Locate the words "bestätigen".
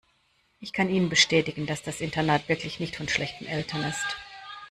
1.09-1.67